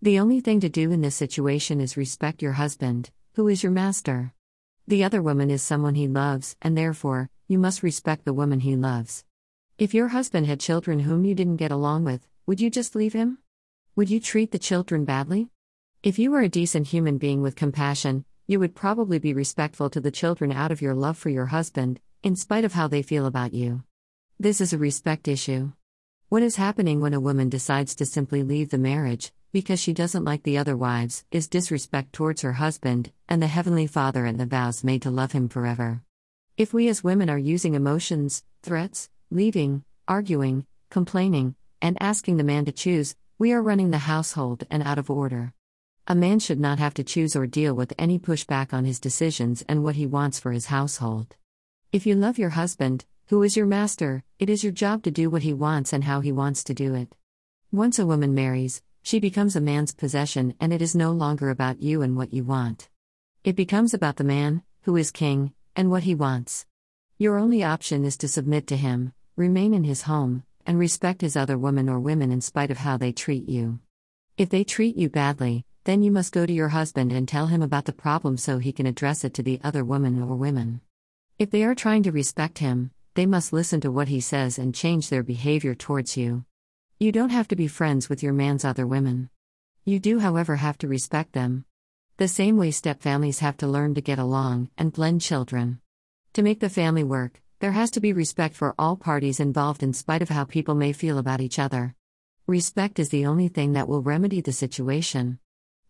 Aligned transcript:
The 0.00 0.20
only 0.20 0.38
thing 0.38 0.60
to 0.60 0.68
do 0.68 0.92
in 0.92 1.00
this 1.00 1.16
situation 1.16 1.80
is 1.80 1.96
respect 1.96 2.40
your 2.40 2.52
husband, 2.52 3.10
who 3.34 3.48
is 3.48 3.64
your 3.64 3.72
master. 3.72 4.32
The 4.86 5.02
other 5.02 5.20
woman 5.20 5.50
is 5.50 5.60
someone 5.60 5.96
he 5.96 6.06
loves, 6.06 6.54
and 6.62 6.78
therefore, 6.78 7.30
you 7.48 7.58
must 7.58 7.82
respect 7.82 8.24
the 8.24 8.32
woman 8.32 8.60
he 8.60 8.76
loves. 8.76 9.24
If 9.76 9.94
your 9.94 10.08
husband 10.08 10.46
had 10.46 10.60
children 10.60 11.00
whom 11.00 11.24
you 11.24 11.34
didn't 11.34 11.56
get 11.56 11.72
along 11.72 12.04
with, 12.04 12.28
would 12.46 12.60
you 12.60 12.70
just 12.70 12.94
leave 12.94 13.12
him? 13.12 13.38
Would 13.96 14.08
you 14.08 14.20
treat 14.20 14.52
the 14.52 14.58
children 14.60 15.04
badly? 15.04 15.48
If 16.04 16.16
you 16.16 16.30
were 16.30 16.42
a 16.42 16.48
decent 16.48 16.86
human 16.86 17.18
being 17.18 17.42
with 17.42 17.56
compassion, 17.56 18.24
you 18.46 18.60
would 18.60 18.76
probably 18.76 19.18
be 19.18 19.34
respectful 19.34 19.90
to 19.90 20.00
the 20.00 20.12
children 20.12 20.52
out 20.52 20.70
of 20.70 20.80
your 20.80 20.94
love 20.94 21.18
for 21.18 21.28
your 21.28 21.46
husband, 21.46 21.98
in 22.22 22.36
spite 22.36 22.64
of 22.64 22.74
how 22.74 22.86
they 22.86 23.02
feel 23.02 23.26
about 23.26 23.52
you. 23.52 23.82
This 24.38 24.60
is 24.60 24.72
a 24.72 24.78
respect 24.78 25.26
issue. 25.26 25.72
What 26.28 26.44
is 26.44 26.54
happening 26.54 27.00
when 27.00 27.14
a 27.14 27.20
woman 27.20 27.48
decides 27.48 27.96
to 27.96 28.06
simply 28.06 28.44
leave 28.44 28.70
the 28.70 28.78
marriage, 28.78 29.32
because 29.52 29.80
she 29.80 29.92
doesn't 29.92 30.24
like 30.24 30.42
the 30.42 30.58
other 30.58 30.76
wives, 30.76 31.24
is 31.30 31.48
disrespect 31.48 32.12
towards 32.12 32.42
her 32.42 32.54
husband, 32.54 33.12
and 33.28 33.40
the 33.40 33.46
Heavenly 33.46 33.86
Father 33.86 34.26
and 34.26 34.38
the 34.38 34.46
vows 34.46 34.84
made 34.84 35.02
to 35.02 35.10
love 35.10 35.32
him 35.32 35.48
forever. 35.48 36.02
If 36.56 36.74
we 36.74 36.88
as 36.88 37.04
women 37.04 37.30
are 37.30 37.38
using 37.38 37.74
emotions, 37.74 38.44
threats, 38.62 39.08
leaving, 39.30 39.84
arguing, 40.06 40.66
complaining, 40.90 41.54
and 41.80 41.96
asking 42.00 42.36
the 42.36 42.44
man 42.44 42.64
to 42.64 42.72
choose, 42.72 43.14
we 43.38 43.52
are 43.52 43.62
running 43.62 43.90
the 43.90 43.98
household 43.98 44.64
and 44.70 44.82
out 44.82 44.98
of 44.98 45.10
order. 45.10 45.54
A 46.06 46.14
man 46.14 46.38
should 46.38 46.58
not 46.58 46.78
have 46.78 46.94
to 46.94 47.04
choose 47.04 47.36
or 47.36 47.46
deal 47.46 47.74
with 47.74 47.92
any 47.98 48.18
pushback 48.18 48.72
on 48.72 48.84
his 48.84 48.98
decisions 48.98 49.62
and 49.68 49.84
what 49.84 49.96
he 49.96 50.06
wants 50.06 50.40
for 50.40 50.52
his 50.52 50.66
household. 50.66 51.36
If 51.92 52.06
you 52.06 52.14
love 52.14 52.38
your 52.38 52.50
husband, 52.50 53.04
who 53.28 53.42
is 53.42 53.56
your 53.56 53.66
master, 53.66 54.24
it 54.38 54.50
is 54.50 54.64
your 54.64 54.72
job 54.72 55.02
to 55.02 55.10
do 55.10 55.30
what 55.30 55.42
he 55.42 55.52
wants 55.52 55.92
and 55.92 56.04
how 56.04 56.20
he 56.20 56.32
wants 56.32 56.64
to 56.64 56.74
do 56.74 56.94
it. 56.94 57.14
Once 57.70 57.98
a 57.98 58.06
woman 58.06 58.34
marries, 58.34 58.82
she 59.08 59.20
becomes 59.20 59.56
a 59.56 59.60
man's 59.62 59.94
possession 59.94 60.52
and 60.60 60.70
it 60.70 60.82
is 60.82 60.94
no 60.94 61.10
longer 61.12 61.48
about 61.48 61.80
you 61.80 62.02
and 62.02 62.14
what 62.14 62.34
you 62.34 62.44
want. 62.44 62.90
It 63.42 63.56
becomes 63.56 63.94
about 63.94 64.16
the 64.16 64.22
man, 64.22 64.62
who 64.82 64.96
is 64.98 65.10
king, 65.10 65.54
and 65.74 65.90
what 65.90 66.02
he 66.02 66.14
wants. 66.14 66.66
Your 67.16 67.38
only 67.38 67.64
option 67.64 68.04
is 68.04 68.18
to 68.18 68.28
submit 68.28 68.66
to 68.66 68.76
him, 68.76 69.14
remain 69.34 69.72
in 69.72 69.84
his 69.84 70.02
home, 70.02 70.42
and 70.66 70.78
respect 70.78 71.22
his 71.22 71.38
other 71.38 71.56
women 71.56 71.88
or 71.88 71.98
women 71.98 72.30
in 72.30 72.42
spite 72.42 72.70
of 72.70 72.76
how 72.76 72.98
they 72.98 73.12
treat 73.12 73.48
you. 73.48 73.78
If 74.36 74.50
they 74.50 74.62
treat 74.62 74.94
you 74.94 75.08
badly, 75.08 75.64
then 75.84 76.02
you 76.02 76.10
must 76.10 76.34
go 76.34 76.44
to 76.44 76.52
your 76.52 76.68
husband 76.68 77.10
and 77.10 77.26
tell 77.26 77.46
him 77.46 77.62
about 77.62 77.86
the 77.86 77.94
problem 77.94 78.36
so 78.36 78.58
he 78.58 78.74
can 78.74 78.84
address 78.84 79.24
it 79.24 79.32
to 79.32 79.42
the 79.42 79.58
other 79.64 79.86
woman 79.86 80.22
or 80.22 80.36
women. 80.36 80.82
If 81.38 81.50
they 81.50 81.64
are 81.64 81.74
trying 81.74 82.02
to 82.02 82.12
respect 82.12 82.58
him, 82.58 82.90
they 83.14 83.24
must 83.24 83.54
listen 83.54 83.80
to 83.80 83.90
what 83.90 84.08
he 84.08 84.20
says 84.20 84.58
and 84.58 84.74
change 84.74 85.08
their 85.08 85.22
behavior 85.22 85.74
towards 85.74 86.18
you. 86.18 86.44
You 87.00 87.12
don't 87.12 87.30
have 87.30 87.46
to 87.48 87.54
be 87.54 87.68
friends 87.68 88.08
with 88.08 88.24
your 88.24 88.32
man's 88.32 88.64
other 88.64 88.84
women. 88.84 89.30
You 89.84 90.00
do, 90.00 90.18
however, 90.18 90.56
have 90.56 90.76
to 90.78 90.88
respect 90.88 91.32
them. 91.32 91.64
The 92.16 92.26
same 92.26 92.56
way 92.56 92.72
step 92.72 93.02
families 93.02 93.38
have 93.38 93.56
to 93.58 93.68
learn 93.68 93.94
to 93.94 94.00
get 94.00 94.18
along 94.18 94.70
and 94.76 94.92
blend 94.92 95.20
children. 95.20 95.78
To 96.32 96.42
make 96.42 96.58
the 96.58 96.68
family 96.68 97.04
work, 97.04 97.40
there 97.60 97.70
has 97.70 97.92
to 97.92 98.00
be 98.00 98.12
respect 98.12 98.56
for 98.56 98.74
all 98.76 98.96
parties 98.96 99.38
involved 99.38 99.84
in 99.84 99.92
spite 99.92 100.22
of 100.22 100.28
how 100.30 100.42
people 100.42 100.74
may 100.74 100.92
feel 100.92 101.18
about 101.18 101.40
each 101.40 101.60
other. 101.60 101.94
Respect 102.48 102.98
is 102.98 103.10
the 103.10 103.26
only 103.26 103.46
thing 103.46 103.74
that 103.74 103.86
will 103.86 104.02
remedy 104.02 104.40
the 104.40 104.50
situation. 104.50 105.38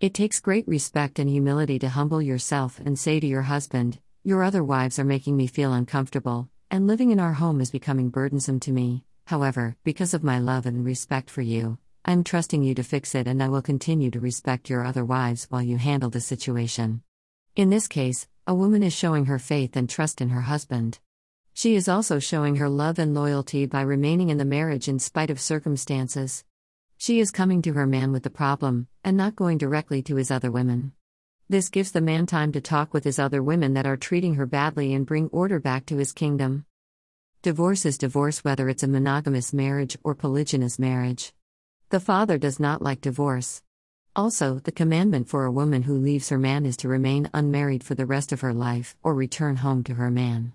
It 0.00 0.12
takes 0.12 0.40
great 0.40 0.66
respect 0.66 1.20
and 1.20 1.30
humility 1.30 1.78
to 1.78 1.88
humble 1.88 2.20
yourself 2.20 2.80
and 2.84 2.98
say 2.98 3.20
to 3.20 3.26
your 3.28 3.42
husband, 3.42 4.00
Your 4.24 4.42
other 4.42 4.64
wives 4.64 4.98
are 4.98 5.04
making 5.04 5.36
me 5.36 5.46
feel 5.46 5.72
uncomfortable, 5.72 6.48
and 6.68 6.88
living 6.88 7.12
in 7.12 7.20
our 7.20 7.34
home 7.34 7.60
is 7.60 7.70
becoming 7.70 8.10
burdensome 8.10 8.58
to 8.58 8.72
me. 8.72 9.05
However, 9.26 9.76
because 9.82 10.14
of 10.14 10.22
my 10.22 10.38
love 10.38 10.66
and 10.66 10.84
respect 10.84 11.30
for 11.30 11.42
you, 11.42 11.78
I 12.04 12.12
am 12.12 12.22
trusting 12.22 12.62
you 12.62 12.76
to 12.76 12.84
fix 12.84 13.12
it 13.12 13.26
and 13.26 13.42
I 13.42 13.48
will 13.48 13.60
continue 13.60 14.08
to 14.12 14.20
respect 14.20 14.70
your 14.70 14.84
other 14.84 15.04
wives 15.04 15.46
while 15.50 15.62
you 15.62 15.78
handle 15.78 16.10
the 16.10 16.20
situation. 16.20 17.02
In 17.56 17.68
this 17.68 17.88
case, 17.88 18.28
a 18.46 18.54
woman 18.54 18.84
is 18.84 18.92
showing 18.92 19.24
her 19.26 19.40
faith 19.40 19.74
and 19.74 19.90
trust 19.90 20.20
in 20.20 20.28
her 20.28 20.42
husband. 20.42 21.00
She 21.52 21.74
is 21.74 21.88
also 21.88 22.20
showing 22.20 22.56
her 22.56 22.68
love 22.68 23.00
and 23.00 23.14
loyalty 23.14 23.66
by 23.66 23.80
remaining 23.80 24.28
in 24.28 24.38
the 24.38 24.44
marriage 24.44 24.86
in 24.86 25.00
spite 25.00 25.30
of 25.30 25.40
circumstances. 25.40 26.44
She 26.96 27.18
is 27.18 27.32
coming 27.32 27.62
to 27.62 27.72
her 27.72 27.86
man 27.86 28.12
with 28.12 28.22
the 28.22 28.30
problem, 28.30 28.86
and 29.02 29.16
not 29.16 29.34
going 29.34 29.58
directly 29.58 30.02
to 30.02 30.14
his 30.14 30.30
other 30.30 30.52
women. 30.52 30.92
This 31.48 31.68
gives 31.68 31.90
the 31.90 32.00
man 32.00 32.26
time 32.26 32.52
to 32.52 32.60
talk 32.60 32.94
with 32.94 33.02
his 33.02 33.18
other 33.18 33.42
women 33.42 33.74
that 33.74 33.86
are 33.86 33.96
treating 33.96 34.34
her 34.34 34.46
badly 34.46 34.94
and 34.94 35.04
bring 35.04 35.28
order 35.28 35.58
back 35.58 35.86
to 35.86 35.96
his 35.96 36.12
kingdom. 36.12 36.64
Divorce 37.46 37.86
is 37.86 37.96
divorce 37.96 38.42
whether 38.42 38.68
it's 38.68 38.82
a 38.82 38.88
monogamous 38.88 39.52
marriage 39.52 39.96
or 40.02 40.16
polygynous 40.16 40.80
marriage. 40.80 41.32
The 41.90 42.00
father 42.00 42.38
does 42.38 42.58
not 42.58 42.82
like 42.82 43.00
divorce. 43.00 43.62
Also, 44.16 44.58
the 44.58 44.72
commandment 44.72 45.28
for 45.28 45.44
a 45.44 45.52
woman 45.52 45.84
who 45.84 45.96
leaves 45.96 46.28
her 46.30 46.38
man 46.38 46.66
is 46.66 46.76
to 46.78 46.88
remain 46.88 47.30
unmarried 47.32 47.84
for 47.84 47.94
the 47.94 48.04
rest 48.04 48.32
of 48.32 48.40
her 48.40 48.52
life 48.52 48.96
or 49.00 49.14
return 49.14 49.58
home 49.58 49.84
to 49.84 49.94
her 49.94 50.10
man. 50.10 50.54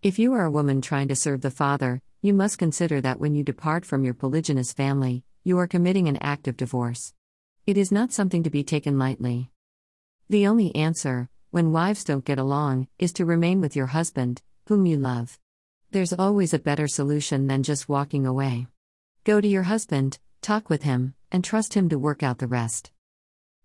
If 0.00 0.16
you 0.16 0.32
are 0.32 0.44
a 0.44 0.50
woman 0.52 0.80
trying 0.80 1.08
to 1.08 1.16
serve 1.16 1.40
the 1.40 1.50
father, 1.50 2.02
you 2.22 2.32
must 2.32 2.56
consider 2.56 3.00
that 3.00 3.18
when 3.18 3.34
you 3.34 3.42
depart 3.42 3.84
from 3.84 4.04
your 4.04 4.14
polygynous 4.14 4.72
family, 4.72 5.24
you 5.42 5.58
are 5.58 5.66
committing 5.66 6.06
an 6.06 6.18
act 6.18 6.46
of 6.46 6.56
divorce. 6.56 7.14
It 7.66 7.76
is 7.76 7.90
not 7.90 8.12
something 8.12 8.44
to 8.44 8.50
be 8.50 8.62
taken 8.62 8.96
lightly. 8.96 9.50
The 10.30 10.46
only 10.46 10.72
answer, 10.76 11.30
when 11.50 11.72
wives 11.72 12.04
don't 12.04 12.24
get 12.24 12.38
along, 12.38 12.86
is 12.96 13.12
to 13.14 13.24
remain 13.24 13.60
with 13.60 13.74
your 13.74 13.86
husband, 13.86 14.40
whom 14.68 14.86
you 14.86 14.98
love. 14.98 15.36
There's 15.90 16.12
always 16.12 16.52
a 16.52 16.58
better 16.58 16.86
solution 16.86 17.46
than 17.46 17.62
just 17.62 17.88
walking 17.88 18.26
away. 18.26 18.66
Go 19.24 19.40
to 19.40 19.48
your 19.48 19.62
husband, 19.62 20.18
talk 20.42 20.68
with 20.68 20.82
him, 20.82 21.14
and 21.32 21.42
trust 21.42 21.72
him 21.72 21.88
to 21.88 21.98
work 21.98 22.22
out 22.22 22.38
the 22.38 22.46
rest. 22.46 22.90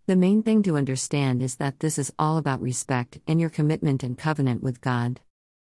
The 0.06 0.16
main 0.16 0.42
thing 0.42 0.64
to 0.64 0.78
understand 0.78 1.44
is 1.44 1.58
that 1.58 1.82
this 1.82 1.98
is 1.98 2.14
all 2.18 2.38
about 2.38 2.62
respect 2.62 3.20
and 3.28 3.42
your 3.42 3.50
commitment 3.50 4.04
and 4.04 4.18
covenant 4.18 4.64
with 4.64 4.80
God. 4.80 5.20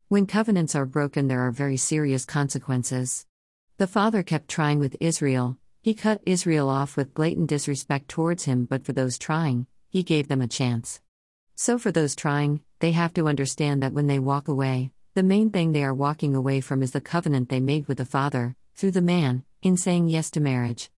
When 0.06 0.26
covenants 0.26 0.76
are 0.76 0.86
broken, 0.86 1.26
there 1.26 1.40
are 1.40 1.50
very 1.50 1.76
serious 1.76 2.24
consequences. 2.24 3.26
The 3.78 3.88
Father 3.88 4.22
kept 4.22 4.46
trying 4.46 4.78
with 4.78 4.96
Israel, 5.00 5.58
he 5.82 5.92
cut 5.92 6.22
Israel 6.24 6.68
off 6.68 6.96
with 6.96 7.14
blatant 7.14 7.48
disrespect 7.50 8.08
towards 8.08 8.44
him, 8.44 8.64
but 8.64 8.84
for 8.84 8.92
those 8.92 9.18
trying, 9.18 9.66
he 9.90 10.04
gave 10.04 10.28
them 10.28 10.40
a 10.40 10.46
chance. 10.46 11.00
So, 11.56 11.78
for 11.78 11.90
those 11.90 12.14
trying, 12.14 12.60
they 12.78 12.92
have 12.92 13.12
to 13.14 13.26
understand 13.26 13.82
that 13.82 13.92
when 13.92 14.06
they 14.06 14.18
walk 14.20 14.46
away, 14.46 14.92
the 15.14 15.22
main 15.22 15.48
thing 15.50 15.70
they 15.70 15.84
are 15.84 15.94
walking 15.94 16.34
away 16.34 16.60
from 16.60 16.82
is 16.82 16.90
the 16.90 17.00
covenant 17.00 17.48
they 17.48 17.60
made 17.60 17.86
with 17.86 17.98
the 17.98 18.04
Father, 18.04 18.56
through 18.74 18.90
the 18.90 19.00
man, 19.00 19.44
in 19.62 19.76
saying 19.76 20.08
yes 20.08 20.28
to 20.32 20.40
marriage. 20.40 20.90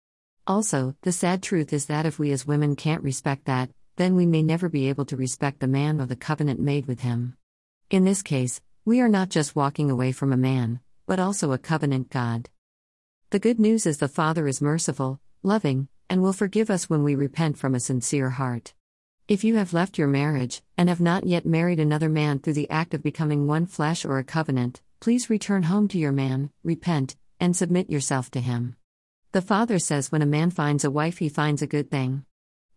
Also, 0.47 0.95
the 1.03 1.13
sad 1.13 1.43
truth 1.43 1.71
is 1.71 1.85
that 1.87 2.07
if 2.07 2.19
we 2.19 2.33
as 2.33 2.47
women 2.47 2.77
can't 2.77 3.03
respect 3.03 3.45
that, 3.45 3.69
then 3.97 4.17
we 4.17 4.25
may 4.25 4.43
never 4.43 4.71
be 4.71 4.89
able 4.89 5.05
to 5.05 5.19
respect 5.19 5.61
the 5.61 5.67
man 5.67 6.01
or 6.01 6.07
the 6.07 6.17
covenant 6.17 6.59
made 6.59 6.87
with 6.87 7.01
him. 7.01 7.37
In 7.91 8.05
this 8.05 8.23
case, 8.23 8.63
we 8.87 9.03
are 9.03 9.09
not 9.09 9.29
just 9.29 9.55
walking 9.55 9.91
away 9.91 10.13
from 10.13 10.33
a 10.33 10.37
man, 10.39 10.81
but 11.07 11.21
also 11.21 11.53
a 11.53 11.59
covenant 11.59 12.09
God. 12.09 12.49
The 13.31 13.39
good 13.39 13.61
news 13.61 13.85
is 13.85 13.99
the 13.99 14.09
Father 14.09 14.49
is 14.49 14.63
merciful, 14.63 15.21
loving, 15.43 15.89
and 16.09 16.23
will 16.23 16.33
forgive 16.33 16.71
us 16.71 16.89
when 16.89 17.03
we 17.03 17.15
repent 17.15 17.59
from 17.59 17.75
a 17.75 17.81
sincere 17.81 18.31
heart. 18.31 18.73
If 19.29 19.43
you 19.43 19.57
have 19.57 19.73
left 19.73 19.99
your 19.99 20.07
marriage, 20.07 20.63
and 20.79 20.89
have 20.89 21.01
not 21.01 21.27
yet 21.27 21.45
married 21.45 21.81
another 21.81 22.09
man 22.09 22.39
through 22.39 22.53
the 22.53 22.71
act 22.71 22.95
of 22.95 23.03
becoming 23.03 23.49
one 23.49 23.67
flesh 23.67 24.05
or 24.05 24.19
a 24.19 24.25
covenant, 24.25 24.83
please 25.01 25.29
return 25.29 25.65
home 25.65 25.89
to 25.89 25.99
your 25.99 26.13
man, 26.13 26.51
repent, 26.63 27.17
and 27.41 27.57
submit 27.57 27.91
yourself 27.91 28.31
to 28.31 28.41
him. 28.41 28.77
The 29.33 29.43
Father 29.43 29.81
says 29.81 30.13
when 30.13 30.23
a 30.23 30.27
man 30.27 30.53
finds 30.53 30.85
a 30.85 30.93
wife, 30.93 31.19
he 31.19 31.29
finds 31.29 31.61
a 31.61 31.67
good 31.67 31.91
thing. 31.91 32.25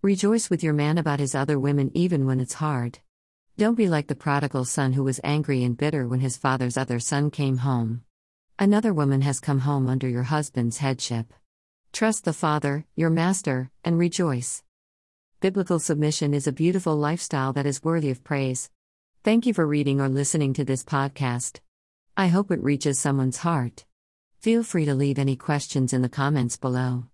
Rejoice 0.02 0.50
with 0.50 0.64
your 0.64 0.74
man 0.74 0.98
about 0.98 1.20
his 1.20 1.36
other 1.36 1.60
women 1.60 1.92
even 1.94 2.26
when 2.26 2.40
it's 2.40 2.56
hard. 2.56 2.98
Don't 3.56 3.76
be 3.76 3.88
like 3.88 4.08
the 4.08 4.16
prodigal 4.16 4.66
son 4.66 4.94
who 4.94 5.04
was 5.04 5.20
angry 5.24 5.64
and 5.64 5.78
bitter 5.78 6.08
when 6.08 6.20
his 6.20 6.36
father's 6.36 6.78
other 6.78 7.00
son 7.00 7.30
came 7.30 7.58
home. 7.58 8.02
Another 8.58 8.92
woman 8.92 9.22
has 9.22 9.40
come 9.40 9.60
home 9.60 9.88
under 9.88 10.10
your 10.10 10.24
husband's 10.24 10.80
headship. 10.80 11.32
Trust 11.94 12.26
the 12.26 12.34
Father, 12.34 12.86
your 12.96 13.12
master, 13.12 13.70
and 13.86 14.00
rejoice. 14.00 14.64
Biblical 15.42 15.80
submission 15.80 16.34
is 16.34 16.48
a 16.48 16.52
beautiful 16.52 16.98
lifestyle 16.98 17.54
that 17.54 17.66
is 17.66 17.82
worthy 17.82 18.10
of 18.10 18.26
praise. 18.26 18.70
Thank 19.24 19.46
you 19.46 19.54
for 19.54 19.66
reading 19.66 20.02
or 20.02 20.10
listening 20.10 20.52
to 20.56 20.66
this 20.66 20.84
podcast. 20.84 21.62
I 22.18 22.28
hope 22.28 22.52
it 22.52 22.62
reaches 22.62 23.00
someone's 23.00 23.38
heart. 23.38 23.86
Feel 24.42 24.64
free 24.64 24.84
to 24.84 24.94
leave 24.94 25.18
any 25.18 25.38
questions 25.38 25.94
in 25.94 26.02
the 26.02 26.10
comments 26.10 26.58
below. 26.58 27.06